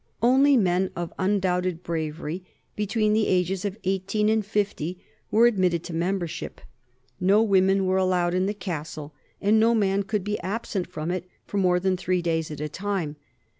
[0.23, 2.43] Only men of undoubted bravery
[2.75, 4.97] between the ages of eighteen and fifty
[5.29, 6.59] were admitted to membership;
[7.19, 11.25] no women were allowed in the castle, and no man could be absent from it
[11.45, 13.15] for more than three days at a time.